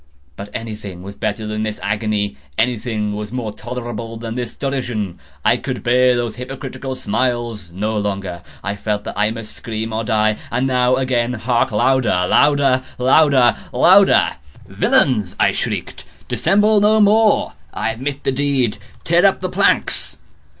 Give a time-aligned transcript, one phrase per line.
[0.35, 2.35] But anything was better than this agony!
[2.57, 5.19] Anything was more tolerable than this derision!
[5.45, 8.41] I could bear those hypocritical smiles no longer!
[8.63, 10.37] I felt that I must scream or die!
[10.51, 11.71] and now—again!—hark!
[11.71, 12.25] louder!
[12.27, 12.83] louder!
[12.97, 13.55] louder!
[13.71, 14.37] louder!
[14.67, 17.53] "Villains!" I shrieked, "dissemble no more!
[17.71, 20.17] I admit the deed!—tear up the planks!